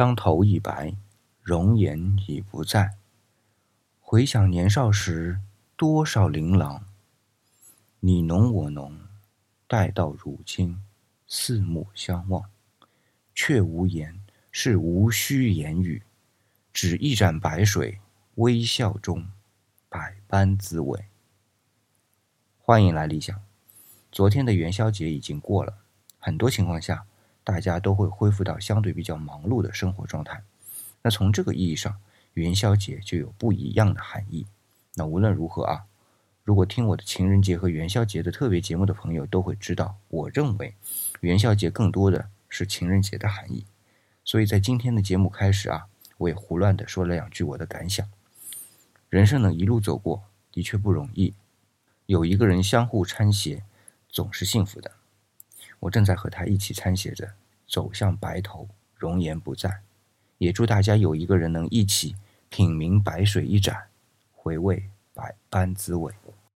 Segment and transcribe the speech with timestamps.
[0.00, 0.96] 当头已白，
[1.42, 2.94] 容颜已不在。
[4.00, 5.40] 回想年少时，
[5.76, 6.86] 多少琳琅。
[7.98, 8.98] 你侬我侬，
[9.68, 10.82] 待到如今，
[11.26, 12.48] 四目相望，
[13.34, 14.18] 却无言，
[14.50, 16.02] 是无需言语。
[16.72, 18.00] 只一盏白水，
[18.36, 19.30] 微笑中，
[19.90, 21.04] 百般滋味。
[22.58, 23.38] 欢迎来理想。
[24.10, 25.76] 昨天的元宵节已经过了，
[26.18, 27.04] 很多情况下，
[27.44, 30.42] 大家都会恢复到相对比较忙碌的生活状态。
[31.02, 32.00] 那从这个意义上，
[32.34, 34.46] 元宵节就有不一样的含义。
[34.94, 35.84] 那无论如何啊，
[36.44, 40.74] 如果听我的情人节和元宵节的特别节目的朋友都会知道，我认为
[41.20, 43.64] 元宵节更多的是情人节的含义。
[44.24, 45.86] 所以在今天的节目开始啊，
[46.18, 48.06] 我也胡乱的说了两句我的感想。
[49.08, 51.34] 人生能一路走过，的确不容易，
[52.06, 53.62] 有一个人相互搀携。
[54.12, 54.90] 总是幸福的，
[55.80, 57.28] 我正在和他一起参写着，
[57.66, 59.80] 走向白头，容颜不在。
[60.38, 62.14] 也祝大家有一个人能一起
[62.48, 63.88] 品茗白水一盏，
[64.32, 66.12] 回味百般滋味。